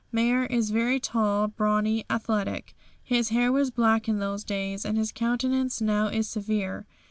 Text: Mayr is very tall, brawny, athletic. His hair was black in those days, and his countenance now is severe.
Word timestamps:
Mayr 0.11 0.45
is 0.45 0.71
very 0.71 0.99
tall, 0.99 1.47
brawny, 1.47 2.05
athletic. 2.09 2.73
His 3.03 3.29
hair 3.29 3.51
was 3.51 3.69
black 3.69 4.09
in 4.09 4.17
those 4.17 4.43
days, 4.43 4.83
and 4.83 4.97
his 4.97 5.11
countenance 5.11 5.79
now 5.79 6.07
is 6.07 6.27
severe. 6.27 6.87